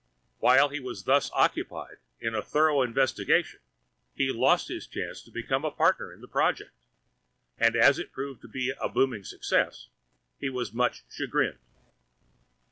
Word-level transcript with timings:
While 0.39 0.69
he 0.69 0.79
was 0.79 1.03
thus 1.03 1.29
Occupied 1.31 1.97
in 2.19 2.33
a 2.33 2.41
thorough 2.41 2.81
Investigation 2.81 3.59
he 4.15 4.31
Lost 4.31 4.67
his 4.67 4.87
Chance 4.87 5.27
of 5.27 5.33
becoming 5.35 5.67
a 5.69 5.75
Partner 5.75 6.11
in 6.11 6.21
the 6.21 6.27
Project, 6.27 6.71
and 7.59 7.75
as 7.75 7.99
It 7.99 8.11
proved 8.11 8.41
to 8.41 8.47
be 8.47 8.73
a 8.81 8.89
Booming 8.89 9.23
Success, 9.23 9.89
he 10.39 10.49
was 10.49 10.73
Much 10.73 11.03
Chagrined. 11.07 11.59